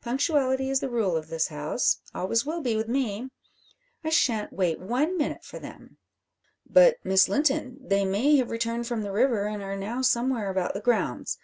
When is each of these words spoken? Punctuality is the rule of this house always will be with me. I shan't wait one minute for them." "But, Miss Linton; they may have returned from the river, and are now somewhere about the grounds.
Punctuality 0.00 0.68
is 0.68 0.80
the 0.80 0.90
rule 0.90 1.16
of 1.16 1.28
this 1.28 1.46
house 1.46 1.98
always 2.12 2.44
will 2.44 2.60
be 2.60 2.74
with 2.74 2.88
me. 2.88 3.28
I 4.02 4.08
shan't 4.10 4.52
wait 4.52 4.80
one 4.80 5.16
minute 5.16 5.44
for 5.44 5.60
them." 5.60 5.96
"But, 6.68 6.96
Miss 7.04 7.28
Linton; 7.28 7.76
they 7.80 8.04
may 8.04 8.34
have 8.38 8.50
returned 8.50 8.88
from 8.88 9.04
the 9.04 9.12
river, 9.12 9.46
and 9.46 9.62
are 9.62 9.76
now 9.76 10.02
somewhere 10.02 10.50
about 10.50 10.74
the 10.74 10.80
grounds. 10.80 11.38